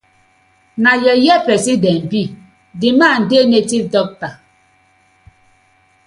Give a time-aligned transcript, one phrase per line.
[0.83, 2.21] Na yeye pesin dem bi,
[2.79, 4.29] di man dey native dokta.